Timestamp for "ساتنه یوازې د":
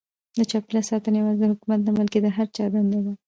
0.91-1.51